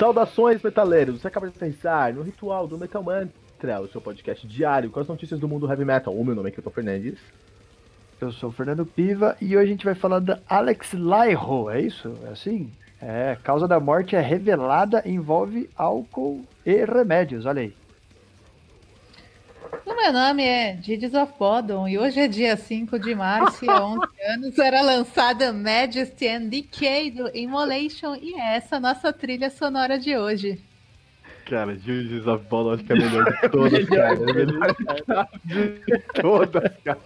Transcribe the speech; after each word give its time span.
Saudações, 0.00 0.62
metaleiros! 0.62 1.20
Você 1.20 1.28
acaba 1.28 1.46
de 1.46 1.58
pensar 1.58 2.14
no 2.14 2.22
Ritual 2.22 2.66
do 2.66 2.78
Metal 2.78 3.02
Mantra, 3.02 3.82
o 3.82 3.86
seu 3.86 4.00
podcast 4.00 4.46
diário 4.46 4.88
com 4.88 4.98
as 4.98 5.06
notícias 5.06 5.38
do 5.38 5.46
mundo 5.46 5.68
heavy 5.68 5.84
metal. 5.84 6.14
O 6.14 6.24
meu 6.24 6.34
nome 6.34 6.48
é 6.48 6.52
Kilton 6.52 6.70
Fernandes. 6.70 7.18
Eu 8.18 8.32
sou 8.32 8.48
o 8.48 8.52
Fernando 8.52 8.86
Piva 8.86 9.36
e 9.42 9.54
hoje 9.54 9.66
a 9.66 9.70
gente 9.70 9.84
vai 9.84 9.94
falar 9.94 10.20
da 10.20 10.40
Alex 10.48 10.94
Lyro, 10.94 11.68
é 11.68 11.82
isso? 11.82 12.16
É 12.24 12.30
assim? 12.30 12.72
É, 12.98 13.36
causa 13.44 13.68
da 13.68 13.78
morte 13.78 14.16
é 14.16 14.22
revelada, 14.22 15.02
envolve 15.04 15.68
álcool 15.76 16.46
e 16.64 16.82
remédios, 16.82 17.44
olha 17.44 17.60
aí. 17.60 17.74
Meu 20.02 20.14
nome 20.14 20.42
é 20.42 20.72
Didis 20.76 21.12
of 21.12 21.34
Bodom 21.38 21.86
e 21.86 21.98
hoje 21.98 22.20
é 22.20 22.26
dia 22.26 22.56
5 22.56 22.98
de 22.98 23.14
março 23.14 23.62
e 23.62 23.68
há 23.68 23.84
11 23.84 24.00
anos 24.32 24.58
era 24.58 24.80
lançada 24.80 25.52
Majesty 25.52 26.26
and 26.26 26.46
Decay 26.46 27.10
do 27.10 27.28
Immolation 27.36 28.16
e 28.16 28.34
é 28.34 28.56
essa 28.56 28.76
a 28.76 28.80
nossa 28.80 29.12
trilha 29.12 29.50
sonora 29.50 29.98
de 29.98 30.16
hoje. 30.16 30.58
Cara, 31.44 31.76
Didis 31.76 32.26
of 32.26 32.42
Bodom 32.46 32.72
acho 32.72 32.84
que 32.84 32.92
é 32.94 32.96
a 32.96 32.98
melhor 32.98 33.24
de 33.30 33.48
todas, 33.50 33.88
cara. 33.88 34.08
É 34.08 34.30
a 34.30 34.34
melhor 34.34 34.74
de 35.44 35.98
todas, 36.14 36.76
cara. 36.82 37.00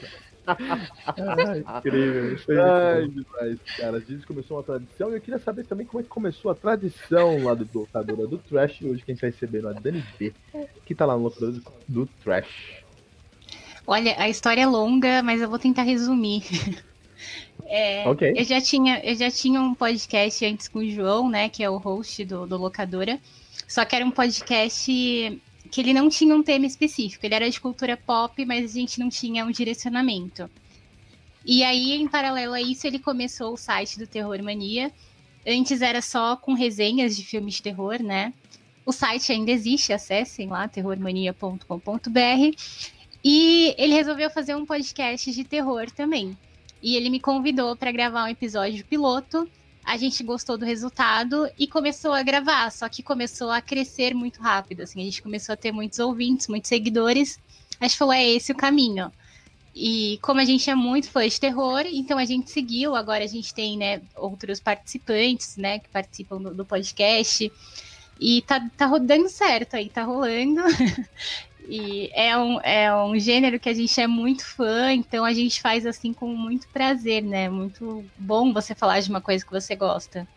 Ah, 0.47 1.79
incrível. 1.79 2.35
Isso 2.35 2.53
aí, 2.53 2.59
Ai, 2.59 3.09
demais, 3.09 3.59
cara. 3.77 3.97
A 3.97 4.01
gente 4.01 4.25
começou 4.25 4.57
uma 4.57 4.63
tradição 4.63 5.11
e 5.11 5.17
eu 5.17 5.21
queria 5.21 5.41
saber 5.41 5.65
também 5.65 5.85
como 5.85 6.01
é 6.01 6.03
que 6.05 6.09
começou 6.09 6.51
a 6.51 6.55
tradição 6.55 7.43
lá 7.43 7.55
do 7.55 7.69
locadora 7.75 8.29
do 8.29 8.39
Trash. 8.39 8.83
Hoje 8.83 9.03
quem 9.05 9.15
está 9.15 9.27
recebendo 9.27 9.69
é 9.69 9.71
a 9.73 9.75
Dani 9.81 10.05
B, 10.17 10.33
que 10.85 10.95
tá 10.95 11.05
lá 11.05 11.17
no 11.17 11.25
locador 11.25 11.51
do, 11.51 11.63
do 11.89 12.07
Trash. 12.23 12.84
Olha, 13.87 14.15
a 14.19 14.29
história 14.29 14.63
é 14.63 14.67
longa, 14.67 15.23
mas 15.23 15.41
eu 15.41 15.49
vou 15.49 15.59
tentar 15.59 15.83
resumir. 15.83 16.43
É, 17.67 18.07
Ok. 18.07 18.35
eu, 18.37 18.45
já 18.45 18.61
tinha, 18.61 19.01
eu 19.03 19.15
já 19.17 19.31
tinha 19.31 19.61
um 19.61 19.75
podcast 19.75 20.45
antes 20.45 20.69
com 20.69 20.81
o 20.81 20.91
João, 20.91 21.31
né? 21.31 21.49
Que 21.49 21.63
é 21.65 21.71
o 21.71 21.79
host 21.79 22.25
do, 22.25 22.47
do 22.47 22.59
Locadora. 22.59 23.19
Só 23.67 23.85
que 23.85 23.97
era 23.97 24.05
um 24.05 24.11
podcast 24.11 25.41
que 25.71 25.81
ele 25.81 25.95
não 25.95 26.09
tinha 26.09 26.35
um 26.35 26.43
tema 26.43 26.67
específico. 26.67 27.25
Ele 27.25 27.35
era 27.35 27.51
de 27.51 27.61
cultura 27.61 27.97
pop, 27.97 28.45
mas 28.45 28.71
a 28.71 28.75
gente 28.75 29.01
não 29.01 29.09
tinha 29.09 29.45
um 29.45 29.51
direcionamento. 29.51 30.49
E 31.45 31.65
aí, 31.65 31.93
em 31.95 32.07
paralelo 32.07 32.53
a 32.55 32.61
isso, 32.61 32.87
ele 32.87 32.99
começou 32.99 33.55
o 33.55 33.57
site 33.57 33.99
do 33.99 34.07
Terror 34.07 34.43
Mania. 34.43 34.93
Antes 35.47 35.83
era 35.83 36.01
só 36.01 36.37
com 36.37 36.55
resenhas 36.55 37.17
de 37.17 37.25
filmes 37.25 37.55
de 37.55 37.63
terror, 37.63 38.03
né? 38.03 38.33
O 38.87 38.93
site 38.93 39.33
ainda 39.33 39.51
existe, 39.51 39.93
acessem 39.93 40.49
lá, 40.49 40.69
terrormania.com.br. 40.69 42.57
E 43.25 43.75
ele 43.79 43.95
resolveu 43.95 44.29
fazer 44.29 44.55
um 44.55 44.67
podcast 44.67 45.33
de 45.33 45.45
terror 45.45 45.91
também. 45.91 46.37
E 46.83 46.95
ele 46.95 47.09
me 47.09 47.19
convidou 47.19 47.75
para 47.75 47.91
gravar 47.91 48.25
um 48.25 48.29
episódio 48.29 48.85
piloto. 48.85 49.49
A 49.83 49.97
gente 49.97 50.23
gostou 50.23 50.59
do 50.59 50.67
resultado 50.67 51.49
e 51.59 51.67
começou 51.67 52.13
a 52.13 52.23
gravar, 52.23 52.71
só 52.71 52.87
que 52.89 53.03
começou 53.03 53.51
a 53.51 53.63
crescer 53.63 54.15
muito 54.15 54.41
rápido. 54.43 54.83
Assim, 54.83 55.01
a 55.01 55.05
gente 55.05 55.23
começou 55.23 55.55
a 55.55 55.57
ter 55.57 55.73
muitos 55.73 55.99
ouvintes, 55.99 56.49
muitos 56.49 56.69
seguidores. 56.69 57.39
A 57.81 57.87
gente 57.87 57.97
falou: 57.97 58.13
é 58.13 58.23
esse 58.23 58.53
o 58.53 58.57
caminho. 58.57 59.11
E 59.75 60.19
como 60.23 60.41
a 60.41 60.45
gente 60.45 60.69
é 60.69 60.75
muito 60.75 61.11
fã 61.11 61.27
de 61.27 61.41
terror, 61.41 61.83
então 61.87 62.19
a 62.19 62.25
gente 62.27 62.51
seguiu. 62.51 62.95
Agora 62.95 63.25
a 63.25 63.27
gente 63.27 63.53
tem 63.55 63.79
né, 63.79 64.03
outros 64.15 64.61
participantes 64.61 65.57
né, 65.57 65.79
que 65.79 65.89
participam 65.89 66.41
do, 66.41 66.55
do 66.55 66.65
podcast. 66.65 67.51
E 68.21 68.43
tá, 68.43 68.61
tá 68.77 68.89
certo 69.29 69.75
aí, 69.75 69.89
tá 69.89 70.05
rolando. 70.05 70.61
E 71.67 72.11
é 72.13 72.37
um, 72.37 72.61
é 72.61 72.95
um 73.05 73.19
gênero 73.19 73.59
que 73.59 73.69
a 73.69 73.75
gente 73.75 73.99
é 74.01 74.07
muito 74.07 74.45
fã, 74.45 74.93
então 74.93 75.25
a 75.25 75.33
gente 75.33 75.61
faz 75.61 75.87
assim 75.87 76.13
com 76.13 76.29
muito 76.29 76.69
prazer, 76.71 77.23
né? 77.23 77.49
Muito 77.49 78.07
bom 78.17 78.53
você 78.53 78.75
falar 78.75 79.01
de 79.01 79.09
uma 79.11 79.21
coisa 79.21 79.45
que 79.45 79.51
você 79.51 79.75
gosta. 79.75 80.29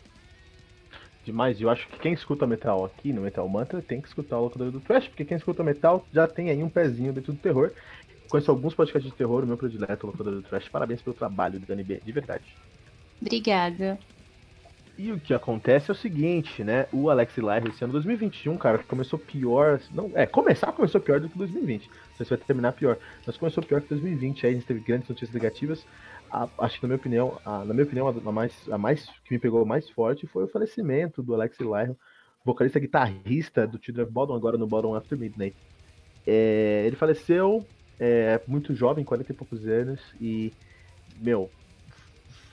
Demais, 1.23 1.60
eu 1.60 1.70
acho 1.70 1.86
que 1.89 1.99
quem 1.99 2.14
escuta 2.14 2.48
metal 2.48 2.86
aqui 2.86 3.11
no 3.11 3.21
Metal 3.21 3.48
Mantra 3.49 3.82
tem 3.82 4.02
que 4.02 4.08
escutar 4.08 4.39
o 4.39 4.43
locador 4.43 4.71
do 4.71 4.80
Trash, 4.80 5.10
porque 5.10 5.26
quem 5.26 5.36
escuta 5.36 5.61
metal 5.61 6.08
já 6.14 6.26
tem 6.26 6.49
aí 6.49 6.64
um 6.64 6.70
pezinho 6.70 7.11
dentro 7.11 7.33
do 7.33 7.39
terror. 7.39 7.73
Conheço 8.30 8.49
alguns 8.49 8.73
podcasts 8.73 9.11
de 9.11 9.17
terror, 9.17 9.44
o 9.44 9.48
meu 9.48 9.58
predileto, 9.58 10.08
o 10.08 10.11
locador 10.11 10.36
do 10.36 10.44
Trash. 10.44 10.70
Parabéns 10.70 11.02
pelo 11.02 11.15
trabalho, 11.15 11.59
Dani 11.59 11.83
B, 11.83 11.99
de 12.02 12.11
verdade. 12.14 12.48
Obrigada. 13.21 13.99
E 14.97 15.11
o 15.11 15.19
que 15.19 15.31
acontece 15.31 15.91
é 15.91 15.93
o 15.93 15.95
seguinte, 15.95 16.63
né? 16.63 16.87
O 16.91 17.09
Alex 17.11 17.37
Lyre 17.37 17.69
esse 17.69 17.83
ano 17.83 17.93
2021, 17.93 18.58
cara, 18.58 18.80
que 18.80 18.85
começou 18.85 19.19
pior. 19.19 19.80
Não, 19.93 20.11
é, 20.15 20.25
começar 20.25 20.71
começou 20.71 20.99
pior 20.99 21.19
do 21.19 21.30
que 21.30 21.37
2020. 21.37 21.87
Não 21.87 21.93
sei 22.15 22.25
se 22.25 22.30
vai 22.31 22.39
terminar 22.39 22.71
pior. 22.71 22.97
Mas 23.25 23.37
começou 23.37 23.61
pior 23.63 23.80
que 23.80 23.89
2020. 23.89 24.45
Aí 24.47 24.53
a 24.53 24.55
gente 24.55 24.65
teve 24.65 24.80
grandes 24.80 25.08
notícias 25.08 25.31
negativas. 25.31 25.85
A- 26.31 26.49
acho 26.59 26.77
que 26.77 26.83
na 26.83 26.87
minha 26.87 26.97
opinião, 26.97 27.39
a, 27.45 27.63
na 27.63 27.73
minha 27.75 27.85
opinião, 27.85 28.08
a, 28.08 28.31
mais, 28.31 28.67
a 28.71 28.77
mais 28.77 29.05
que 29.23 29.33
me 29.35 29.39
pegou 29.39 29.63
mais 29.65 29.87
forte 29.87 30.25
foi 30.25 30.45
o 30.45 30.47
falecimento 30.47 31.21
do 31.21 31.35
Alex 31.35 31.59
Lyre, 31.59 31.95
vocalista 32.43 32.79
guitarrista 32.79 33.67
do 33.67 33.79
Children 33.79 34.05
of 34.05 34.11
Bodom, 34.14 34.35
agora 34.35 34.58
no 34.58 34.65
Bodom 34.65 34.95
After 34.95 35.15
Midnight. 35.17 35.55
É, 36.25 36.83
ele 36.87 36.95
faleceu 36.95 37.64
é, 37.99 38.41
muito 38.47 38.73
jovem, 38.73 39.05
40 39.05 39.31
e 39.31 39.35
poucos 39.35 39.67
anos, 39.67 40.02
e, 40.19 40.52
meu, 41.19 41.52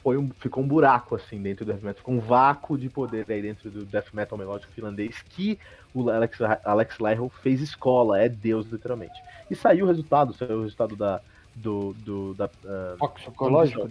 foi 0.04 0.18
um, 0.18 0.28
ficou 0.38 0.62
um 0.62 0.68
buraco 0.68 1.16
assim 1.16 1.40
dentro 1.40 1.64
do 1.64 1.70
heavy 1.70 1.86
metal, 1.86 2.00
ficou 2.00 2.14
um 2.14 2.20
vácuo 2.20 2.76
de 2.76 2.90
poder 2.90 3.24
aí 3.26 3.40
dentro 3.40 3.70
do 3.70 3.86
death 3.86 4.12
metal 4.12 4.36
melódico 4.36 4.70
finlandês 4.74 5.22
que 5.30 5.58
o 5.94 6.10
Alex, 6.10 6.38
Alex 6.62 6.98
Lyro 6.98 7.30
fez 7.42 7.62
escola, 7.62 8.20
é 8.20 8.28
Deus 8.28 8.66
literalmente. 8.66 9.18
E 9.50 9.54
saiu 9.54 9.86
o 9.86 9.88
resultado, 9.88 10.34
saiu 10.34 10.58
o 10.58 10.62
resultado 10.62 10.94
da 10.94 11.22
do, 11.54 11.94
do 11.94 12.34
da 12.34 12.50
ah, 12.66 12.96
Toxicológico? 12.98 13.88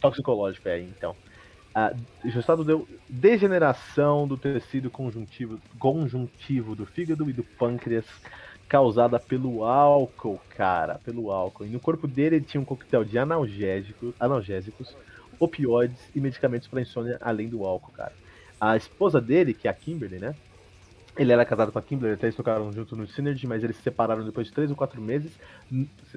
Toxicológico, 0.00 0.68
é, 0.68 0.80
então. 0.80 1.14
Ah, 1.72 1.94
o 2.24 2.26
resultado 2.26 2.64
deu 2.64 2.88
degeneração 3.08 4.26
do 4.26 4.36
tecido 4.36 4.90
conjuntivo, 4.90 5.60
conjuntivo 5.78 6.74
do 6.74 6.86
fígado 6.86 7.30
e 7.30 7.32
do 7.32 7.44
pâncreas 7.44 8.06
causada 8.68 9.18
pelo 9.18 9.64
álcool, 9.64 10.40
cara, 10.50 10.98
pelo 10.98 11.30
álcool. 11.30 11.66
E 11.66 11.70
no 11.70 11.80
corpo 11.80 12.06
dele 12.06 12.36
ele 12.36 12.44
tinha 12.44 12.60
um 12.60 12.64
coquetel 12.64 13.04
de 13.04 13.18
analgésicos, 13.18 14.14
analgésicos 14.18 14.96
opioides 15.38 16.10
e 16.14 16.20
medicamentos 16.20 16.68
para 16.68 16.80
insônia, 16.80 17.18
além 17.20 17.48
do 17.48 17.64
álcool, 17.64 17.92
cara. 17.92 18.12
A 18.60 18.76
esposa 18.76 19.20
dele, 19.20 19.52
que 19.52 19.68
é 19.68 19.70
a 19.70 19.74
Kimberly, 19.74 20.18
né? 20.18 20.34
Ele 21.16 21.32
era 21.32 21.44
casado 21.44 21.70
com 21.70 21.78
a 21.78 21.82
Kimberly, 21.82 22.14
até 22.14 22.26
eles 22.26 22.36
tocaram 22.36 22.72
junto 22.72 22.96
no 22.96 23.06
Synergy, 23.06 23.46
mas 23.46 23.62
eles 23.62 23.76
se 23.76 23.82
separaram 23.82 24.24
depois 24.24 24.48
de 24.48 24.52
três 24.52 24.70
ou 24.70 24.76
quatro 24.76 25.00
meses. 25.00 25.38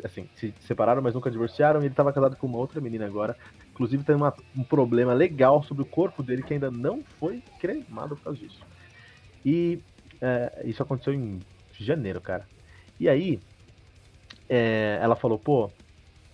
Assim, 0.04 0.28
se 0.34 0.54
separaram, 0.62 1.02
mas 1.02 1.14
nunca 1.14 1.30
divorciaram. 1.30 1.82
E 1.82 1.86
ele 1.86 1.94
estava 1.94 2.12
casado 2.12 2.36
com 2.36 2.48
uma 2.48 2.58
outra 2.58 2.82
menina 2.82 3.06
agora. 3.06 3.36
Inclusive 3.72 4.04
tem 4.04 4.16
uma- 4.16 4.34
um 4.56 4.64
problema 4.64 5.14
legal 5.14 5.62
sobre 5.62 5.84
o 5.84 5.86
corpo 5.86 6.24
dele 6.24 6.42
que 6.42 6.54
ainda 6.54 6.72
não 6.72 7.04
foi 7.20 7.44
cremado 7.60 8.16
por 8.16 8.24
causa 8.24 8.40
disso. 8.40 8.60
E 9.46 9.80
é, 10.20 10.64
isso 10.66 10.82
aconteceu 10.82 11.14
em 11.14 11.40
janeiro, 11.84 12.22
cara. 12.22 12.48
E 13.00 13.08
aí, 13.08 13.40
é, 14.50 15.00
ela 15.02 15.16
falou, 15.16 15.38
pô, 15.38 15.70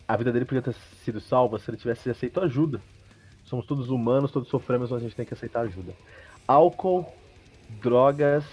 a 0.08 0.16
vida 0.16 0.32
dele 0.32 0.46
podia 0.46 0.62
ter 0.62 0.74
sido 1.04 1.20
salva 1.20 1.58
se 1.60 1.70
ele 1.70 1.78
tivesse 1.78 2.10
aceito 2.10 2.40
ajuda. 2.40 2.82
Somos 3.46 3.66
todos 3.66 3.90
humanos, 3.90 4.32
todos 4.32 4.50
sofremos, 4.50 4.90
mas 4.92 5.02
a 5.02 5.04
gente 5.04 5.16
tem 5.16 5.26
que 5.26 5.34
aceitar 5.34 5.62
ajuda. 5.62 5.94
Álcool, 6.48 7.06
drogas, 7.82 8.46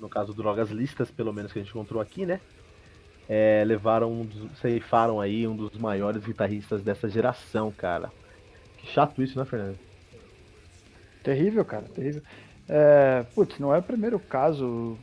no 0.00 0.08
caso 0.08 0.32
drogas 0.32 0.70
listas, 0.70 1.10
pelo 1.10 1.32
menos 1.32 1.52
que 1.52 1.58
a 1.58 1.62
gente 1.62 1.70
encontrou 1.70 2.00
aqui, 2.00 2.26
né? 2.26 2.40
É, 3.28 3.64
levaram 3.66 4.12
um 4.12 4.24
dos, 4.24 4.58
ceifaram 4.58 5.20
aí 5.20 5.48
um 5.48 5.56
dos 5.56 5.76
maiores 5.76 6.24
guitarristas 6.24 6.82
dessa 6.82 7.08
geração, 7.08 7.72
cara. 7.72 8.12
Que 8.78 8.86
chato 8.86 9.22
isso, 9.22 9.38
né, 9.38 9.44
Fernando? 9.44 9.78
Terrível, 11.22 11.64
cara, 11.64 11.86
terrível. 11.92 12.22
É, 12.68 13.24
putz, 13.34 13.58
não 13.58 13.74
é 13.74 13.78
o 13.78 13.82
primeiro 13.82 14.18
caso 14.18 14.96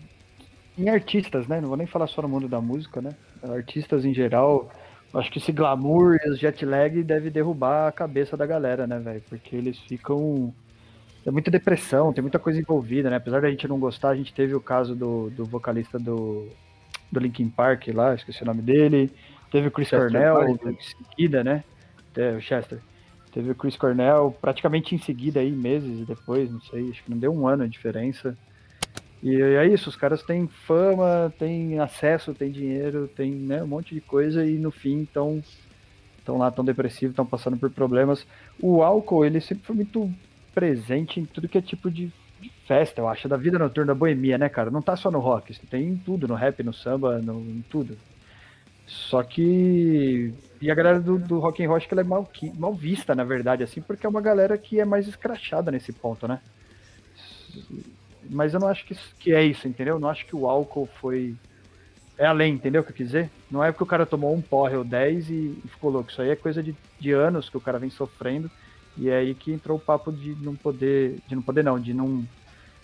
em 0.77 0.89
artistas, 0.89 1.47
né? 1.47 1.61
Não 1.61 1.67
vou 1.67 1.77
nem 1.77 1.87
falar 1.87 2.07
só 2.07 2.21
no 2.21 2.29
mundo 2.29 2.47
da 2.47 2.59
música, 2.59 3.01
né? 3.01 3.11
Artistas 3.43 4.05
em 4.05 4.13
geral, 4.13 4.71
acho 5.13 5.31
que 5.31 5.37
esse 5.37 5.51
glamour 5.51 6.17
e 6.23 6.29
os 6.29 6.39
jet 6.39 6.65
lag 6.65 7.03
deve 7.03 7.29
derrubar 7.29 7.87
a 7.87 7.91
cabeça 7.91 8.35
da 8.35 8.45
galera, 8.45 8.87
né, 8.87 8.99
velho? 8.99 9.23
Porque 9.29 9.55
eles 9.55 9.77
ficam. 9.79 10.53
É 11.25 11.31
muita 11.31 11.49
depressão, 11.49 12.11
tem 12.11 12.21
muita 12.21 12.39
coisa 12.39 12.59
envolvida, 12.59 13.09
né? 13.09 13.15
Apesar 13.15 13.41
da 13.41 13.49
gente 13.49 13.67
não 13.67 13.79
gostar, 13.79 14.09
a 14.09 14.15
gente 14.15 14.33
teve 14.33 14.53
o 14.55 14.59
caso 14.59 14.93
do, 14.93 15.29
do 15.29 15.45
vocalista 15.45 15.97
do, 15.97 16.49
do 17.09 17.19
Linkin 17.19 17.47
Park 17.47 17.87
lá, 17.93 18.13
esqueci 18.13 18.43
o 18.43 18.45
nome 18.45 18.61
dele. 18.61 19.09
Teve 19.49 19.67
o 19.67 19.71
Chris 19.71 19.87
Chester 19.87 20.11
Cornell 20.11 20.59
em 20.65 20.77
seguida, 20.81 21.43
né? 21.43 21.63
É, 22.15 22.31
o 22.31 22.41
Chester. 22.41 22.79
Teve 23.31 23.51
o 23.51 23.55
Chris 23.55 23.75
Cornell 23.77 24.35
praticamente 24.41 24.93
em 24.93 24.97
seguida 24.97 25.39
aí, 25.39 25.51
meses 25.51 26.05
depois, 26.05 26.51
não 26.51 26.61
sei, 26.61 26.89
acho 26.89 27.03
que 27.03 27.09
não 27.09 27.17
deu 27.17 27.33
um 27.33 27.47
ano 27.47 27.63
a 27.63 27.67
diferença. 27.67 28.37
E 29.23 29.41
é 29.41 29.65
isso, 29.65 29.87
os 29.87 29.95
caras 29.95 30.21
têm 30.21 30.47
fama, 30.47 31.33
têm 31.39 31.79
acesso, 31.79 32.33
têm 32.33 32.51
dinheiro, 32.51 33.07
têm 33.07 33.31
né, 33.31 33.63
um 33.63 33.67
monte 33.67 33.95
de 33.95 34.01
coisa 34.01 34.45
e 34.45 34.57
no 34.57 34.69
fim 34.69 35.03
estão 35.03 35.41
estão 36.17 36.37
lá, 36.37 36.51
tão 36.51 36.63
depressivos, 36.63 37.11
estão 37.11 37.25
passando 37.25 37.55
por 37.55 37.69
problemas. 37.69 38.27
O 38.61 38.83
álcool, 38.83 39.25
ele 39.25 39.39
sempre 39.39 39.65
foi 39.65 39.75
muito 39.77 40.13
presente 40.53 41.21
em 41.21 41.25
tudo 41.25 41.47
que 41.47 41.57
é 41.57 41.61
tipo 41.61 41.89
de, 41.89 42.11
de 42.41 42.51
festa, 42.67 43.01
eu 43.01 43.07
acho, 43.07 43.29
da 43.29 43.37
vida 43.37 43.57
noturna, 43.57 43.93
da 43.93 43.97
boemia, 43.97 44.37
né, 44.37 44.49
cara? 44.49 44.69
Não 44.69 44.81
tá 44.81 44.95
só 44.95 45.09
no 45.09 45.19
rock, 45.19 45.57
tem 45.67 45.87
em 45.87 45.97
tudo, 45.97 46.27
no 46.27 46.35
rap, 46.35 46.61
no 46.61 46.73
samba, 46.73 47.19
no, 47.19 47.39
em 47.39 47.63
tudo. 47.69 47.97
Só 48.85 49.23
que. 49.23 50.33
E 50.61 50.69
a 50.69 50.75
galera 50.75 50.99
do, 50.99 51.17
do 51.17 51.39
rock 51.39 51.63
and 51.63 51.67
roll 51.67 51.77
acho 51.77 51.87
que 51.87 51.93
ela 51.93 52.01
é 52.01 52.05
mal, 52.05 52.29
mal 52.55 52.73
vista, 52.73 53.15
na 53.15 53.23
verdade, 53.23 53.63
assim, 53.63 53.81
porque 53.81 54.05
é 54.05 54.09
uma 54.09 54.21
galera 54.21 54.57
que 54.57 54.79
é 54.79 54.85
mais 54.85 55.07
escrachada 55.07 55.71
nesse 55.71 55.93
ponto, 55.93 56.27
né? 56.27 56.41
Mas 58.29 58.53
eu 58.53 58.59
não 58.59 58.67
acho 58.67 58.85
que, 58.85 58.93
isso, 58.93 59.15
que 59.19 59.33
é 59.33 59.43
isso, 59.43 59.67
entendeu? 59.67 59.95
Eu 59.95 59.99
não 59.99 60.09
acho 60.09 60.25
que 60.25 60.35
o 60.35 60.47
álcool 60.47 60.87
foi. 60.99 61.35
É 62.17 62.25
além, 62.25 62.53
entendeu 62.53 62.81
o 62.81 62.83
que 62.83 62.91
eu 62.91 62.95
quis 62.95 63.07
dizer? 63.07 63.29
Não 63.49 63.63
é 63.63 63.71
porque 63.71 63.83
o 63.83 63.87
cara 63.87 64.05
tomou 64.05 64.33
um 64.33 64.41
porre 64.41 64.75
ou 64.75 64.83
10 64.83 65.29
e, 65.29 65.33
e 65.33 65.67
ficou 65.67 65.89
louco. 65.89 66.11
Isso 66.11 66.21
aí 66.21 66.29
é 66.29 66.35
coisa 66.35 66.61
de, 66.61 66.75
de 66.99 67.11
anos 67.11 67.49
que 67.49 67.57
o 67.57 67.61
cara 67.61 67.79
vem 67.79 67.89
sofrendo. 67.89 68.49
E 68.97 69.09
é 69.09 69.17
aí 69.17 69.33
que 69.33 69.51
entrou 69.51 69.77
o 69.77 69.81
papo 69.81 70.11
de 70.11 70.35
não 70.35 70.55
poder. 70.55 71.17
De 71.27 71.35
não 71.35 71.41
poder 71.41 71.63
não, 71.63 71.79
de 71.79 71.93
não. 71.93 72.23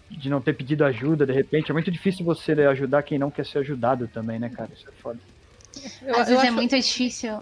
De 0.10 0.28
não 0.28 0.42
ter 0.42 0.54
pedido 0.54 0.84
ajuda, 0.84 1.26
de 1.26 1.34
repente. 1.34 1.70
É 1.70 1.74
muito 1.74 1.92
difícil 1.92 2.26
você 2.26 2.54
ajudar 2.54 3.04
quem 3.04 3.20
não 3.20 3.30
quer 3.30 3.46
ser 3.46 3.60
ajudado 3.60 4.08
também, 4.08 4.40
né, 4.40 4.50
cara? 4.50 4.72
Isso 4.74 4.90
é 4.90 4.92
foda. 4.94 5.20
Eu, 6.02 6.16
Às 6.16 6.28
vezes 6.28 6.32
é 6.32 6.38
acho... 6.38 6.48
é 6.48 6.52
muito 6.52 6.76
difícil. 6.76 7.40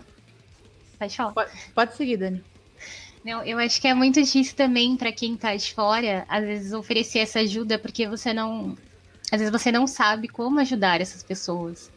Pode 1.00 1.16
falar. 1.16 1.32
Pode, 1.32 1.52
pode 1.74 1.96
seguir, 1.96 2.18
Dani. 2.18 2.44
Não, 3.24 3.44
eu 3.44 3.58
acho 3.58 3.82
que 3.82 3.88
é 3.88 3.94
muito 3.94 4.22
difícil 4.22 4.56
também 4.56 4.96
para 4.96 5.12
quem 5.12 5.36
tá 5.36 5.56
de 5.56 5.74
fora, 5.74 6.26
às 6.30 6.44
vezes, 6.44 6.74
oferecer 6.74 7.20
essa 7.20 7.40
ajuda, 7.40 7.78
porque 7.78 8.08
você 8.08 8.34
não. 8.34 8.78
Às 9.32 9.40
vezes 9.40 9.52
você 9.52 9.72
não 9.72 9.86
sabe 9.86 10.28
como 10.28 10.60
ajudar 10.60 11.02
essas 11.02 11.24
pessoas. 11.24 11.92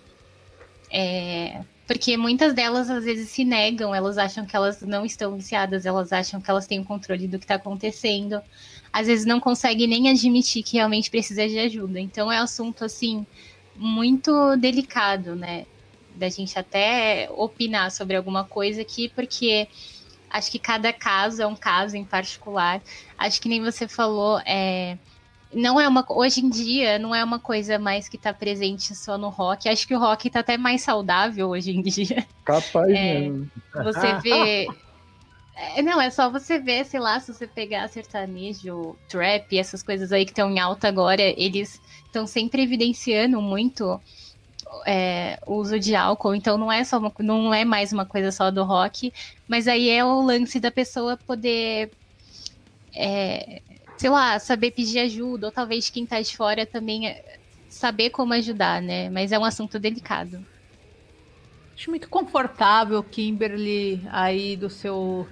É, 0.91 1.63
porque 1.87 2.17
muitas 2.17 2.55
delas 2.55 2.89
às 2.89 3.05
vezes 3.05 3.31
se 3.31 3.45
negam, 3.45 3.93
elas 3.93 4.19
acham 4.19 4.47
que 4.47 4.55
elas 4.55 4.81
não 4.83 5.05
estão 5.05 5.37
viciadas, 5.37 5.87
elas 5.87 6.13
acham 6.13 6.41
que 6.41 6.51
elas 6.51 6.67
têm 6.67 6.81
o 6.81 6.85
controle 6.85 7.27
do 7.29 7.39
que 7.39 7.45
está 7.45 7.57
acontecendo. 7.57 8.41
Às 8.93 9.07
vezes 9.09 9.25
não 9.25 9.41
conseguem 9.41 9.89
nem 9.89 10.09
admitir 10.09 10.63
que 10.63 10.77
realmente 10.77 11.11
precisa 11.11 11.49
de 11.49 11.59
ajuda. 11.59 12.01
Então 12.01 12.31
é 12.31 12.41
um 12.41 12.45
assunto 12.45 12.85
assim 12.85 13.27
muito 13.75 14.57
delicado, 14.57 15.35
né? 15.35 15.67
Da 16.15 16.29
gente 16.29 16.57
até 16.59 17.29
opinar 17.33 17.91
sobre 17.91 18.17
alguma 18.17 18.45
coisa 18.45 18.83
aqui, 18.83 19.09
porque 19.09 19.67
Acho 20.31 20.50
que 20.50 20.59
cada 20.59 20.93
caso 20.93 21.43
é 21.43 21.47
um 21.47 21.56
caso 21.56 21.97
em 21.97 22.05
particular. 22.05 22.81
Acho 23.19 23.41
que 23.41 23.49
nem 23.49 23.61
você 23.62 23.88
falou, 23.88 24.41
é, 24.47 24.97
não 25.53 25.81
é 25.81 25.88
uma 25.88 26.05
hoje 26.09 26.41
em 26.41 26.49
dia 26.49 26.99
não 26.99 27.15
é 27.15 27.23
uma 27.25 27.38
coisa 27.38 27.79
mais 27.79 28.09
que 28.09 28.17
está 28.17 28.32
presente 28.32 28.94
só 28.94 29.19
no 29.19 29.29
rock. 29.29 29.69
Acho 29.69 29.87
que 29.87 29.94
o 29.94 29.99
rock 29.99 30.29
está 30.29 30.41
até 30.41 30.56
mais 30.56 30.82
saudável 30.82 31.49
hoje 31.49 31.73
em 31.73 31.82
dia. 31.82 32.27
Capaz 32.44 32.91
é, 32.91 33.21
mesmo. 33.21 33.50
Você 33.75 34.15
vê 34.23 34.69
é, 35.61 35.82
não, 35.82 36.00
é 36.00 36.09
só 36.09 36.31
você 36.31 36.59
ver, 36.59 36.87
sei 36.87 36.99
lá, 36.99 37.21
se 37.21 37.35
você 37.35 37.47
pegar 37.47 37.87
sertanejo, 37.88 38.97
trap, 39.06 39.59
essas 39.59 39.83
coisas 39.83 40.11
aí 40.11 40.25
que 40.25 40.31
estão 40.31 40.50
em 40.50 40.59
alta 40.59 40.88
agora, 40.88 41.21
eles 41.21 41.81
estão 42.06 42.26
sempre 42.26 42.62
evidenciando 42.62 43.43
muito 43.43 44.00
é, 44.87 45.39
uso 45.47 45.79
de 45.79 45.95
álcool, 45.95 46.35
então 46.35 46.57
não 46.59 46.71
é 46.71 46.85
só 46.85 46.99
uma, 46.99 47.13
não 47.19 47.53
é 47.53 47.65
mais 47.65 47.93
uma 47.93 48.07
coisa 48.07 48.31
só 48.33 48.51
do 48.51 48.65
rock, 48.65 49.13
mas 49.49 49.69
aí 49.69 49.89
é 49.89 50.05
o 50.05 50.21
lance 50.23 50.59
da 50.61 50.71
pessoa 50.71 51.17
poder 51.17 51.91
é, 52.95 53.63
sei 53.97 54.09
lá, 54.09 54.39
saber 54.39 54.71
pedir 54.71 54.99
ajuda, 55.01 55.49
ou 55.49 55.53
talvez 55.53 55.91
quem 55.91 56.07
tá 56.07 56.21
de 56.21 56.35
fora 56.35 56.65
também 56.65 57.07
é, 57.07 57.39
saber 57.69 58.11
como 58.11 58.33
ajudar, 58.33 58.81
né? 58.81 59.11
Mas 59.11 59.31
é 59.31 59.39
um 59.39 59.45
assunto 59.45 59.79
delicado. 59.79 60.45
Acho 61.75 61.91
muito 61.91 62.09
confortável, 62.09 63.03
Kimberly, 63.03 64.03
aí 64.11 64.57
do 64.57 64.71
seu 64.71 65.27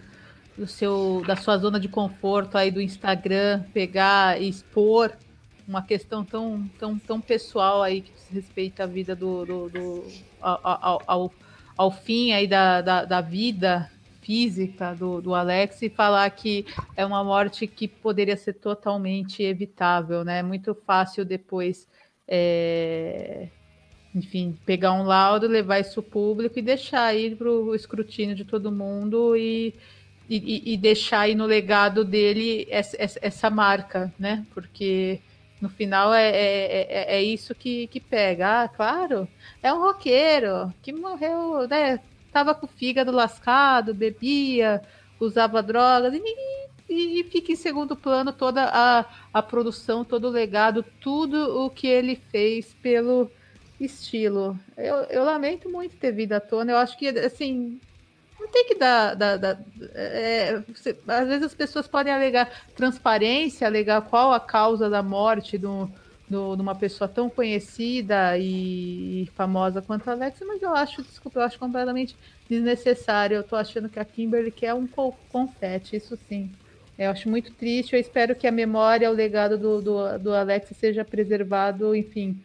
do 0.57 0.67
seu 0.67 1.23
da 1.27 1.37
sua 1.37 1.57
zona 1.57 1.79
de 1.79 1.89
conforto 1.89 2.59
aí 2.59 2.71
do 2.71 2.81
Instagram, 2.81 3.63
pegar 3.73 4.41
e 4.41 4.49
expor 4.49 5.13
uma 5.69 5.83
questão 5.83 6.25
tão, 6.25 6.67
tão, 6.79 6.99
tão 6.99 7.21
pessoal 7.21 7.83
aí 7.83 8.01
que 8.01 8.11
diz 8.11 8.29
respeito 8.31 8.83
à 8.83 8.87
vida 8.87 9.15
do, 9.15 9.45
do, 9.45 9.69
do 9.69 10.05
ao, 10.41 11.03
ao, 11.07 11.33
ao, 11.77 11.91
fim 11.91 12.33
aí 12.33 12.47
da, 12.47 12.81
da, 12.81 13.05
da 13.05 13.21
vida 13.21 13.91
física 14.23 14.95
do, 14.95 15.21
do 15.21 15.35
Alex 15.35 15.83
e 15.83 15.91
falar 15.91 16.29
que 16.31 16.65
é 16.97 17.05
uma 17.05 17.23
morte 17.23 17.67
que 17.67 17.87
poderia 17.87 18.37
ser 18.37 18.55
totalmente 18.55 19.43
evitável, 19.43 20.25
né? 20.25 20.43
Muito 20.43 20.75
fácil 20.75 21.23
depois, 21.23 21.87
é, 22.27 23.49
enfim, 24.15 24.59
pegar 24.65 24.95
um 24.95 25.03
laudo, 25.03 25.47
levar 25.47 25.81
isso 25.81 26.03
público 26.03 26.59
e 26.59 26.63
deixar 26.63 27.05
aí 27.05 27.37
para 27.37 27.51
o 27.51 27.75
escrutínio 27.75 28.35
de 28.35 28.45
todo 28.45 28.73
mundo 28.73 29.37
e, 29.37 29.75
e, 30.31 30.73
e, 30.73 30.77
deixar 30.79 31.21
aí 31.21 31.35
no 31.35 31.45
legado 31.45 32.05
dele 32.05 32.67
essa, 32.71 32.97
essa 33.21 33.51
marca, 33.51 34.13
né? 34.19 34.47
Porque 34.53 35.21
no 35.61 35.69
final 35.69 36.15
é, 36.15 36.31
é, 36.31 36.87
é, 36.89 37.17
é, 37.17 37.23
isso 37.23 37.55
que, 37.55 37.87
que 37.89 38.01
pega. 38.01 38.63
Ah, 38.65 38.69
claro, 38.69 39.29
é 39.63 39.73
um 39.73 39.81
roqueiro 39.81 40.73
que 40.83 40.93
morreu, 40.93 41.67
né? 41.69 42.01
Tava 42.33 42.55
com 42.55 42.67
o 42.67 42.69
fígado 42.69 43.11
lascado, 43.11 43.95
bebia, 43.95 44.83
usava 45.19 45.63
drogas 45.63 46.15
e, 46.15 46.23
e, 46.89 47.21
e 47.21 47.25
fica 47.25 47.53
em 47.53 47.57
segundo 47.57 47.97
plano 47.97 48.33
toda 48.33 48.65
a, 48.65 49.05
a 49.33 49.43
produção, 49.43 50.05
todo 50.05 50.29
o 50.29 50.31
legado, 50.31 50.85
tudo 51.01 51.65
o 51.65 51.71
que 51.71 51.87
ele 51.87 52.17
fez 52.31 52.75
pelo 52.83 53.31
estilo. 53.81 54.59
Eu, 54.77 54.97
eu 55.05 55.25
lamento 55.25 55.69
muito 55.69 55.97
ter 55.97 56.13
vindo 56.13 56.33
à 56.33 56.41
tona. 56.41 56.73
Eu 56.73 56.77
acho 56.77 56.97
que, 56.99 57.09
assim, 57.09 57.81
não 58.39 58.49
tem 58.49 58.65
que 58.67 58.75
dar. 58.75 59.15
dar, 59.15 59.37
dar 59.37 59.61
é, 59.95 60.61
você, 60.69 60.97
às 61.07 61.29
vezes 61.29 61.45
as 61.45 61.55
pessoas 61.55 61.87
podem 61.87 62.13
alegar 62.13 62.51
transparência, 62.75 63.67
alegar 63.67 64.03
qual 64.03 64.33
a 64.33 64.41
causa 64.41 64.89
da 64.89 65.03
morte 65.03 65.59
do, 65.59 65.91
do, 66.29 66.55
de 66.55 66.63
uma 66.63 66.75
pessoa 66.75 67.09
tão 67.09 67.29
conhecida 67.29 68.39
e, 68.39 69.23
e, 69.23 69.27
famosa 69.35 69.83
quanto 69.83 70.09
a 70.09 70.13
Alexa, 70.13 70.45
mas 70.45 70.63
eu 70.63 70.75
acho, 70.75 71.03
desculpa, 71.03 71.41
eu 71.41 71.45
acho 71.45 71.59
completamente 71.59 72.17
desnecessário. 72.49 73.37
Eu 73.37 73.45
tô 73.45 73.57
achando 73.57 73.89
que 73.89 73.99
a 73.99 74.05
Kimberly 74.05 74.51
quer 74.51 74.75
um 74.75 74.87
confete, 74.87 75.97
isso 75.97 76.19
sim. 76.29 76.51
Eu 76.99 77.11
acho 77.11 77.29
muito 77.29 77.53
triste, 77.53 77.93
eu 77.95 78.01
espero 78.01 78.35
que 78.35 78.47
a 78.47 78.53
memória, 78.53 79.11
o 79.11 79.15
legado 79.15 79.57
do, 79.57 79.81
do, 79.81 80.19
do 80.19 80.35
Alex 80.35 80.71
seja 80.77 81.05
preservado, 81.05 81.95
enfim, 81.95 82.37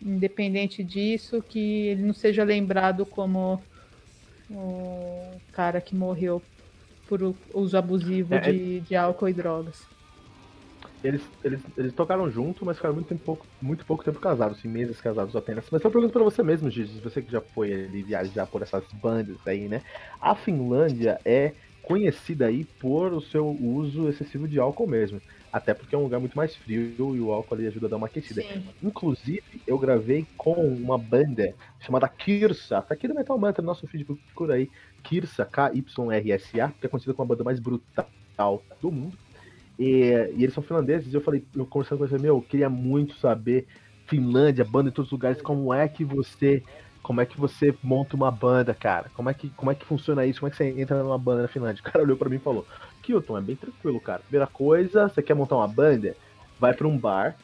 independente 0.00 0.84
disso, 0.84 1.42
que 1.42 1.86
ele 1.88 2.02
não 2.02 2.12
seja 2.12 2.44
lembrado 2.44 3.06
como 3.06 3.62
o 4.50 5.40
cara 5.52 5.80
que 5.80 5.94
morreu 5.94 6.42
por 7.06 7.20
uso 7.54 7.76
abusivo 7.76 8.34
é, 8.34 8.40
de, 8.40 8.80
de 8.80 8.96
álcool 8.96 9.28
e 9.28 9.34
drogas. 9.34 9.76
Eles, 11.02 11.22
eles, 11.42 11.62
eles 11.76 11.92
tocaram 11.92 12.30
junto, 12.30 12.64
mas 12.64 12.76
ficaram 12.76 12.94
muito, 12.94 13.08
tempo, 13.08 13.22
pouco, 13.24 13.46
muito 13.60 13.84
pouco 13.86 14.04
tempo 14.04 14.18
casados, 14.20 14.58
assim, 14.58 14.68
meses 14.68 15.00
casados 15.00 15.36
apenas. 15.36 15.68
Mas 15.70 15.84
eu 15.84 15.90
pergunto 15.90 16.12
pra 16.12 16.24
você 16.24 16.42
mesmo, 16.42 16.70
Gigi, 16.70 17.00
você 17.00 17.22
que 17.22 17.30
já 17.30 17.42
foi 17.54 17.72
ali 17.72 18.02
viajar 18.02 18.46
por 18.46 18.62
essas 18.62 18.86
bandas 18.92 19.36
aí, 19.46 19.68
né? 19.68 19.82
A 20.20 20.34
Finlândia 20.34 21.20
é 21.24 21.54
conhecida 21.82 22.46
aí 22.46 22.64
por 22.78 23.12
o 23.12 23.20
seu 23.20 23.46
uso 23.46 24.08
excessivo 24.08 24.48
de 24.48 24.58
álcool 24.58 24.86
mesmo. 24.86 25.20
Até 25.54 25.72
porque 25.72 25.94
é 25.94 25.98
um 25.98 26.02
lugar 26.02 26.18
muito 26.18 26.36
mais 26.36 26.56
frio 26.56 27.14
e 27.14 27.20
o 27.20 27.30
álcool 27.30 27.54
ali 27.54 27.68
ajuda 27.68 27.86
a 27.86 27.90
dar 27.90 27.96
uma 27.96 28.08
aquecida. 28.08 28.42
Sim. 28.42 28.64
Inclusive, 28.82 29.62
eu 29.64 29.78
gravei 29.78 30.26
com 30.36 30.52
uma 30.54 30.98
banda 30.98 31.54
chamada 31.78 32.08
Kirsa, 32.08 32.82
tá 32.82 32.92
aqui 32.92 33.06
no 33.06 33.14
Metal 33.14 33.38
Mantra, 33.38 33.62
nosso 33.62 33.86
feed, 33.86 34.04
procura 34.04 34.54
aí. 34.54 34.68
Kirsa, 35.04 35.44
K-Y-R-S-A, 35.44 36.70
que 36.70 36.86
é 36.86 36.88
conhecida 36.88 37.14
como 37.14 37.26
a 37.26 37.36
banda 37.36 37.44
mais 37.44 37.60
brutal 37.60 38.64
do 38.82 38.90
mundo. 38.90 39.16
E, 39.78 40.10
e 40.36 40.42
eles 40.42 40.52
são 40.52 40.60
finlandeses, 40.60 41.12
e 41.12 41.16
eu 41.16 41.20
falei, 41.20 41.44
eu 41.54 41.64
conversando 41.64 41.98
com 41.98 42.04
eles, 42.04 42.20
meu, 42.20 42.38
eu 42.38 42.42
queria 42.42 42.68
muito 42.68 43.14
saber, 43.18 43.68
Finlândia, 44.08 44.64
banda 44.64 44.88
em 44.88 44.92
todos 44.92 45.06
os 45.06 45.12
lugares, 45.12 45.40
como 45.40 45.72
é 45.72 45.86
que 45.86 46.04
você 46.04 46.64
como 47.00 47.20
é 47.20 47.26
que 47.26 47.38
você 47.38 47.72
monta 47.82 48.16
uma 48.16 48.30
banda, 48.30 48.72
cara? 48.74 49.10
Como 49.14 49.28
é 49.28 49.34
que, 49.34 49.50
como 49.50 49.70
é 49.70 49.74
que 49.74 49.84
funciona 49.84 50.24
isso? 50.24 50.40
Como 50.40 50.48
é 50.48 50.50
que 50.50 50.56
você 50.56 50.80
entra 50.80 51.02
numa 51.02 51.18
banda 51.18 51.42
na 51.42 51.48
Finlândia? 51.48 51.82
O 51.82 51.84
cara 51.84 52.02
olhou 52.02 52.16
para 52.16 52.30
mim 52.30 52.36
e 52.36 52.40
falou: 52.40 52.66
Kilton, 53.04 53.38
é 53.38 53.40
bem 53.40 53.56
tranquilo, 53.56 54.00
cara. 54.00 54.20
Primeira 54.20 54.46
coisa, 54.46 55.08
você 55.08 55.22
quer 55.22 55.34
montar 55.34 55.56
uma 55.56 55.68
banda? 55.68 56.16
Vai 56.58 56.72
para 56.72 56.88
um 56.88 56.96
bar, 56.96 57.36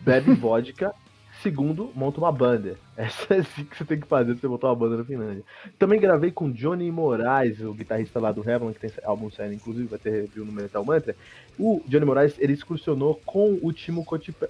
bebe 0.00 0.32
vodka. 0.34 0.94
Segundo, 1.42 1.92
monta 1.94 2.18
uma 2.18 2.32
banda. 2.32 2.78
Essa 2.96 3.34
é 3.34 3.38
assim 3.40 3.64
que 3.64 3.76
você 3.76 3.84
tem 3.84 4.00
que 4.00 4.06
fazer 4.06 4.32
pra 4.32 4.40
você 4.40 4.48
montar 4.48 4.68
uma 4.68 4.74
banda 4.74 4.96
na 4.96 5.04
Finlândia. 5.04 5.44
Também 5.78 6.00
gravei 6.00 6.30
com 6.30 6.50
Johnny 6.50 6.90
Moraes, 6.90 7.60
o 7.60 7.74
guitarrista 7.74 8.18
lá 8.18 8.32
do 8.32 8.48
Heaven, 8.48 8.72
que 8.72 8.80
tem 8.80 8.90
álbum 9.04 9.30
saindo, 9.30 9.54
inclusive 9.54 9.86
vai 9.86 9.98
ter 9.98 10.10
review 10.10 10.46
no 10.46 10.52
Metal 10.52 10.82
Mantra. 10.82 11.14
O 11.58 11.82
Johnny 11.86 12.06
Moraes, 12.06 12.38
ele 12.38 12.54
excursionou 12.54 13.20
com 13.26 13.58
o 13.62 13.70
Timo, 13.70 14.04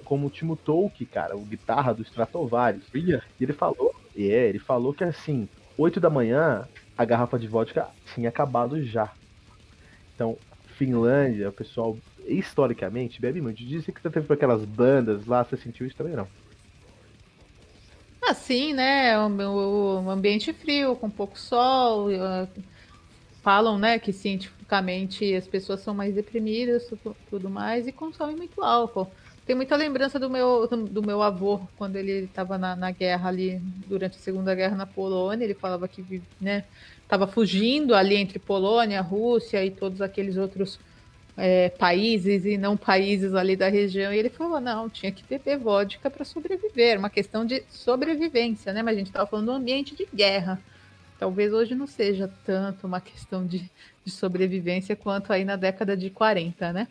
com 0.05 0.25
o 0.25 0.31
Timo 0.31 0.55
Tolk, 0.55 1.05
cara, 1.07 1.37
o 1.37 1.41
guitarra 1.41 1.93
do 1.93 2.03
Stratovarius. 2.03 2.85
E 2.95 3.21
ele 3.41 3.53
falou, 3.53 3.93
é, 4.17 4.49
ele 4.49 4.61
falou 4.61 4.95
que 4.95 5.03
assim, 5.03 5.49
8 5.77 5.99
da 5.99 6.09
manhã, 6.09 6.69
a 6.97 7.05
garrafa 7.05 7.39
de 7.39 7.49
vodka 7.49 7.89
tinha 8.15 8.29
acabado 8.29 8.83
já. 8.83 9.11
Então, 10.17 10.37
Finlândia, 10.77 11.51
o 11.51 11.53
pessoal 11.53 11.97
historicamente 12.27 13.21
bebe 13.21 13.41
muito. 13.41 13.63
Disse 13.63 13.93
que 13.93 14.01
você 14.01 14.11
teve 14.11 14.33
aquelas 14.33 14.65
bandas 14.65 15.27
lá, 15.27 15.45
você 15.45 15.57
sentiu 15.57 15.87
isso 15.87 15.95
também 15.95 16.17
não? 16.17 16.27
Assim, 18.29 18.73
né? 18.73 19.17
Um, 19.21 20.11
ambiente 20.11 20.53
frio, 20.53 20.97
com 20.97 21.09
pouco 21.09 21.39
sol. 21.39 22.09
Uh, 22.09 22.49
falam, 23.43 23.79
né, 23.79 23.97
que 23.97 24.13
cientificamente 24.13 25.33
as 25.37 25.47
pessoas 25.47 25.79
são 25.79 25.95
mais 25.95 26.13
deprimidas, 26.13 26.91
tudo 27.31 27.49
mais, 27.49 27.87
e 27.87 27.93
consomem 27.93 28.35
muito 28.35 28.61
álcool. 28.61 29.09
Tem 29.47 29.55
muita 29.55 29.77
lembrança 29.77 30.19
do 30.19 30.29
meu, 30.29 30.67
do 30.67 31.01
meu 31.01 31.23
avô, 31.23 31.61
quando 31.77 31.95
ele 31.95 32.25
estava 32.25 32.59
na, 32.59 32.75
na, 32.75 32.91
guerra 32.91 33.29
ali, 33.29 33.61
durante 33.87 34.17
a 34.17 34.21
Segunda 34.21 34.53
Guerra 34.53 34.75
na 34.75 34.87
Polônia. 34.87 35.45
Ele 35.45 35.55
falava 35.55 35.87
que 35.87 36.21
né, 36.41 36.65
estava 37.07 37.27
fugindo 37.27 37.95
ali 37.95 38.17
entre 38.17 38.39
Polônia, 38.39 39.01
Rússia 39.01 39.65
e 39.65 39.71
todos 39.71 40.03
aqueles 40.03 40.37
outros 40.37 40.79
é, 41.37 41.69
países 41.69 42.45
e 42.45 42.59
não 42.59 42.77
países 42.77 43.35
ali 43.35 43.57
da 43.57 43.69
região. 43.69 44.13
E 44.13 44.19
ele 44.19 44.29
falou: 44.29 44.61
não, 44.61 44.91
tinha 44.91 45.13
que 45.13 45.23
beber 45.25 45.59
vodka 45.59 46.11
para 46.11 46.25
sobreviver, 46.25 46.99
uma 46.99 47.11
questão 47.11 47.47
de 47.47 47.63
sobrevivência, 47.69 48.73
né? 48.73 48.83
Mas 48.83 48.97
a 48.97 48.99
gente 48.99 49.09
estava 49.09 49.27
falando 49.27 49.47
de 49.47 49.53
um 49.53 49.57
ambiente 49.57 49.95
de 49.95 50.07
guerra. 50.13 50.61
Talvez 51.19 51.53
hoje 51.53 51.75
não 51.75 51.87
seja 51.87 52.31
tanto 52.45 52.87
uma 52.87 53.01
questão 53.01 53.47
de, 53.47 53.71
de 54.05 54.11
sobrevivência 54.11 54.95
quanto 54.95 55.33
aí 55.33 55.45
na 55.45 55.57
década 55.57 55.97
de 55.97 56.11
40, 56.11 56.73
né? 56.73 56.89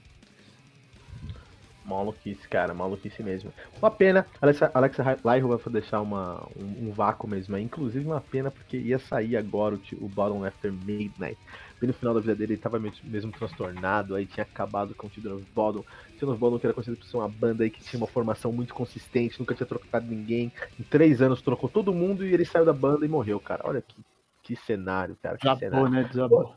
Maluquice, 1.86 2.48
cara, 2.48 2.74
maluquice 2.74 3.22
mesmo. 3.22 3.54
Uma 3.80 3.92
pena, 3.92 4.25
Alexa, 4.42 4.72
Alexa 4.74 5.04
Lyro 5.24 5.58
vai 5.58 5.74
deixar 5.74 6.01
uma, 6.01 6.48
um, 6.58 6.88
um, 6.88 6.92
vácuo 6.92 7.27
mesmo. 7.27 7.58
Inclusive 7.58 8.06
uma 8.06 8.22
pena 8.22 8.50
porque 8.50 8.77
ia 8.77 8.98
sair 8.98 9.38
agora 9.38 9.75
o, 9.75 10.06
o 10.06 10.10
Bottom 10.10 10.44
After 10.44 10.74
Midnight. 10.74 11.38
Bem 11.80 11.88
no 11.88 11.94
final 11.94 12.13
da 12.13 12.22
vida 12.22 12.36
dele 12.36 12.54
ele 12.54 12.62
tava 12.62 12.80
mesmo, 12.80 12.98
mesmo 13.04 13.32
transtornado, 13.32 14.15
aí 14.15 14.25
tinha 14.25 14.44
acabado 14.44 14.96
com 14.96 15.08
o 15.08 15.10
Children 15.10 15.36
of 15.36 15.46
Bodom. 15.54 15.84
Children 16.12 16.32
of 16.32 16.39
Bodom 16.39 16.60
que 16.60 16.65
era 16.65 16.74
conhecido 16.74 16.98
por 16.98 17.06
ser 17.06 17.18
uma 17.18 17.30
banda 17.30 17.63
aí 17.63 17.70
que 17.70 17.84
tinha 17.84 18.00
uma 18.00 18.08
formação 18.08 18.51
muito 18.51 18.74
consistente, 18.74 19.39
nunca 19.39 19.54
tinha 19.54 19.68
trocado 19.68 20.08
ninguém. 20.08 20.51
Em 20.80 20.84
três 20.84 21.22
anos 21.22 21.42
trocou 21.42 21.70
todo 21.70 21.94
mundo 21.94 22.25
e 22.25 22.34
ele 22.34 22.46
saiu 22.46 22.65
da 22.65 22.74
banda 22.74 23.06
e 23.06 23.10
morreu, 23.10 23.39
cara. 23.39 23.62
Olha 23.65 23.82
que, 23.82 23.96
que 24.42 24.56
cenário, 24.56 25.18
cara. 25.22 25.38
Que 25.38 25.44
Desabou, 25.44 25.60
cenário. 25.60 25.89
né? 25.89 26.04
Desabou. 26.04 26.56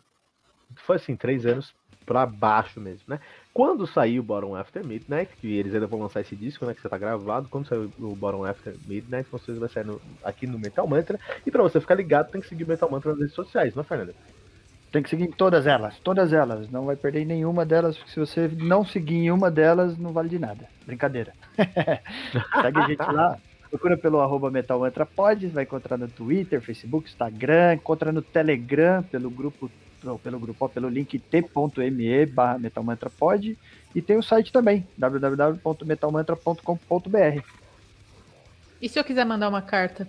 Foi 0.77 0.97
assim, 0.97 1.17
três 1.17 1.45
anos 1.45 1.75
pra 2.09 2.25
baixo 2.25 2.81
mesmo, 2.81 3.03
né? 3.07 3.21
Quando 3.53 3.87
sair 3.87 4.19
o 4.19 4.23
Bottom 4.23 4.57
After 4.57 4.83
Midnight, 4.83 5.31
que 5.38 5.59
eles 5.59 5.75
ainda 5.75 5.87
vão 5.87 6.00
lançar 6.00 6.23
esse 6.23 6.35
disco, 6.35 6.65
né? 6.65 6.73
Que 6.73 6.81
você 6.81 6.88
tá 6.88 6.97
gravado, 6.97 7.49
quando 7.50 7.69
sair 7.69 7.87
o 7.99 8.17
Bottom 8.17 8.47
After 8.47 8.75
Midnight, 8.87 9.29
vocês 9.31 9.59
vai 9.59 9.69
sair 9.69 9.85
no, 9.85 10.00
aqui 10.25 10.47
no 10.47 10.59
Metal 10.59 10.87
Mantra. 10.87 11.21
E 11.45 11.50
pra 11.50 11.62
você 11.62 11.79
ficar 11.79 11.97
ligado, 11.97 12.31
tem 12.31 12.41
que 12.41 12.49
seguir 12.49 12.65
o 12.65 12.67
Metal 12.67 12.91
Mantra 12.91 13.11
nas 13.11 13.21
redes 13.21 13.35
sociais, 13.35 13.75
não 13.75 13.83
é, 13.83 13.85
Fernanda? 13.85 14.15
Tem 14.91 15.03
que 15.03 15.11
seguir 15.11 15.29
todas 15.37 15.67
elas, 15.67 15.99
todas 15.99 16.33
elas. 16.33 16.71
Não 16.71 16.87
vai 16.87 16.97
perder 16.97 17.27
nenhuma 17.27 17.67
delas, 17.67 17.99
porque 17.99 18.12
se 18.12 18.19
você 18.19 18.49
não 18.49 18.87
seguir 18.87 19.17
em 19.17 19.31
uma 19.31 19.50
delas, 19.50 19.99
não 19.99 20.15
vale 20.15 20.31
de 20.31 20.38
nada. 20.38 20.67
Brincadeira. 20.87 21.35
Segue 22.62 22.79
a 22.79 22.88
gente 22.88 23.12
lá. 23.12 23.37
Procura 23.69 23.99
pelo 23.99 24.19
arroba 24.21 24.50
Metal 24.50 24.81
Mantra 24.81 25.05
Pod, 25.05 25.47
vai 25.49 25.65
encontrar 25.65 25.99
no 25.99 26.09
Twitter, 26.09 26.62
Facebook, 26.62 27.07
Instagram, 27.07 27.75
encontra 27.75 28.11
no 28.11 28.23
Telegram, 28.23 29.03
pelo 29.03 29.29
grupo 29.29 29.71
ou 30.05 30.19
pelo 30.19 30.38
grupo, 30.38 30.69
pelo 30.69 30.88
link 30.88 31.19
t.me 31.19 32.26
barra 32.26 32.59
metalmantrapod 32.59 33.57
e 33.95 34.02
tem 34.02 34.17
o 34.17 34.23
site 34.23 34.52
também, 34.52 34.87
www.metalmantra.com.br. 34.97 37.43
E 38.81 38.88
se 38.88 38.97
eu 38.99 39.05
quiser 39.05 39.25
mandar 39.25 39.49
uma 39.49 39.62
carta? 39.62 40.07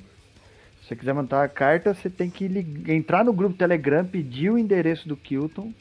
Se 0.82 0.90
você 0.90 0.96
quiser 0.96 1.14
mandar 1.14 1.44
a 1.44 1.48
carta, 1.48 1.94
você 1.94 2.10
tem 2.10 2.30
que 2.30 2.46
entrar 2.88 3.24
no 3.24 3.34
grupo 3.34 3.56
Telegram, 3.56 4.06
pedir 4.06 4.52
o 4.52 4.58
endereço 4.58 5.08
do 5.08 5.16
Kilton 5.16 5.72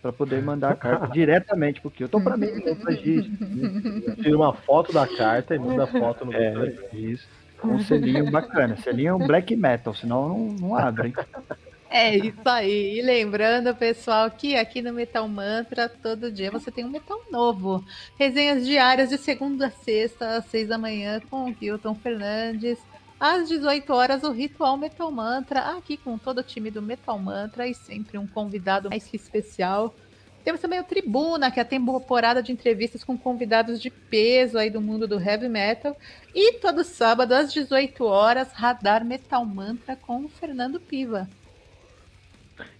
para 0.00 0.12
poder 0.12 0.42
mandar 0.42 0.70
a 0.70 0.74
carta 0.74 1.06
diretamente 1.14 1.80
pro 1.80 1.90
Kilton 1.90 2.20
para 2.20 2.36
mim, 2.36 2.50
não 2.64 2.76
pra 2.76 2.96
Tira 2.96 4.36
uma 4.36 4.52
foto 4.52 4.92
da 4.92 5.06
carta 5.06 5.54
e 5.54 5.58
manda 5.58 5.84
a 5.84 5.86
foto 5.86 6.24
no 6.24 6.34
é, 6.34 6.50
grupo. 6.50 6.96
Isso. 6.96 7.28
Com 7.60 7.68
um 7.68 7.80
selinho 7.80 8.28
bacana. 8.28 8.76
Selinho 8.76 9.10
é 9.10 9.14
um 9.14 9.24
black 9.24 9.54
metal, 9.54 9.94
senão 9.94 10.28
não, 10.28 10.38
não 10.54 10.76
abre, 10.76 11.08
hein? 11.08 11.14
É 11.94 12.16
isso 12.16 12.40
aí. 12.46 12.98
E 12.98 13.02
lembrando, 13.02 13.74
pessoal, 13.76 14.30
que 14.30 14.56
aqui 14.56 14.80
no 14.80 14.94
Metal 14.94 15.28
Mantra, 15.28 15.90
todo 15.90 16.32
dia 16.32 16.50
você 16.50 16.70
tem 16.70 16.86
um 16.86 16.90
metal 16.90 17.20
novo. 17.30 17.84
Resenhas 18.18 18.64
diárias 18.64 19.10
de 19.10 19.18
segunda 19.18 19.66
a 19.66 19.70
sexta, 19.70 20.38
às 20.38 20.46
seis 20.46 20.66
da 20.66 20.78
manhã, 20.78 21.20
com 21.28 21.50
o 21.50 21.56
Hilton 21.60 21.94
Fernandes. 21.94 22.78
Às 23.20 23.46
18 23.46 23.92
horas, 23.92 24.22
o 24.22 24.32
Ritual 24.32 24.78
Metal 24.78 25.10
Mantra, 25.12 25.76
aqui 25.76 25.98
com 25.98 26.16
todo 26.16 26.38
o 26.38 26.42
time 26.42 26.70
do 26.70 26.80
Metal 26.80 27.18
Mantra 27.18 27.68
e 27.68 27.74
sempre 27.74 28.16
um 28.16 28.26
convidado 28.26 28.88
mais 28.88 29.04
que 29.04 29.16
especial. 29.16 29.94
Temos 30.42 30.62
também 30.62 30.80
o 30.80 30.84
Tribuna, 30.84 31.50
que 31.50 31.60
é 31.60 31.62
a 31.62 31.66
temporada 31.66 32.42
de 32.42 32.52
entrevistas 32.52 33.04
com 33.04 33.18
convidados 33.18 33.78
de 33.78 33.90
peso 33.90 34.56
aí 34.56 34.70
do 34.70 34.80
mundo 34.80 35.06
do 35.06 35.20
heavy 35.20 35.46
metal. 35.46 35.94
E 36.34 36.54
todo 36.54 36.84
sábado, 36.84 37.32
às 37.32 37.52
18 37.52 38.02
horas, 38.02 38.50
Radar 38.52 39.04
Metal 39.04 39.44
Mantra 39.44 39.94
com 39.94 40.24
o 40.24 40.28
Fernando 40.30 40.80
Piva. 40.80 41.28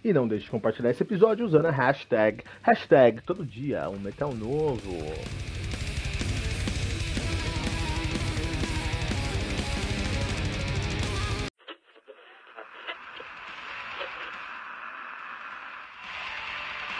E 0.04 0.12
não 0.12 0.26
deixe 0.26 0.44
de 0.44 0.50
compartilhar 0.50 0.90
esse 0.90 1.02
episódio 1.02 1.44
usando 1.44 1.66
a 1.66 1.70
hashtag, 1.70 2.44
hashtag 2.62 3.22
todo 3.22 3.44
dia 3.44 3.88
um 3.88 3.98
metal 3.98 4.32
novo. 4.34 4.90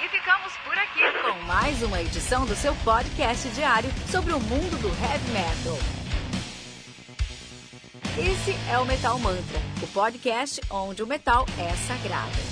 E 0.03 0.09
ficamos 0.09 0.53
por 0.65 0.79
aqui 0.79 1.01
com 1.23 1.47
mais 1.47 1.83
uma 1.83 2.01
edição 2.01 2.45
do 2.47 2.55
seu 2.55 2.75
podcast 2.77 3.49
diário 3.51 3.91
sobre 4.11 4.33
o 4.33 4.41
mundo 4.41 4.81
do 4.81 4.89
heavy 4.89 5.31
metal. 5.33 6.03
Esse 8.19 8.55
é 8.71 8.79
o 8.79 8.85
Metal 8.85 9.19
Mantra, 9.19 9.59
o 9.83 9.87
podcast 9.87 10.61
onde 10.71 11.03
o 11.03 11.07
metal 11.07 11.47
é 11.59 11.71
sagrado. 11.75 12.52